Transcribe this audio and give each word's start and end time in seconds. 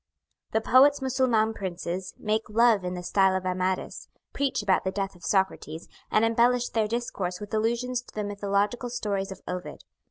The 0.53 0.61
poet's 0.61 0.99
Mussulman 0.99 1.53
princes 1.53 2.15
make 2.17 2.49
love 2.49 2.83
in 2.83 2.95
the 2.95 3.03
style 3.03 3.35
of 3.35 3.45
Amadis, 3.45 4.09
preach 4.33 4.63
about 4.63 4.83
the 4.83 4.89
death 4.91 5.15
of 5.15 5.23
Socrates, 5.23 5.87
and 6.09 6.25
embellish 6.25 6.69
their 6.69 6.87
discourse 6.87 7.39
with 7.39 7.53
allusions 7.53 8.01
to 8.01 8.15
the 8.15 8.23
mythological 8.23 8.89
stories 8.89 9.31
of 9.31 9.41
Ovid. 9.47 9.83